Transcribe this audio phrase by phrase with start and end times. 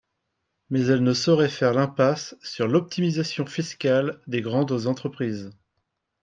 [0.71, 5.51] Mais elle ne saurait faire l’impasse sur l’optimisation fiscale des grandes entreprises.